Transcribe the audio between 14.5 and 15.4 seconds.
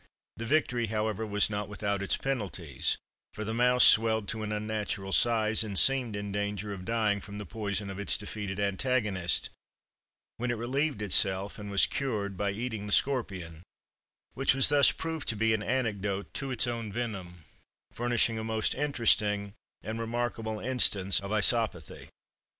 was thus proved to